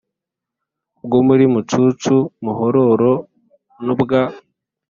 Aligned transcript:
bwo 1.05 1.19
muri 1.27 1.43
Mucucu 1.53 2.15
Muhororo 2.43 3.13
n 3.85 3.87
ubwa 3.93 4.21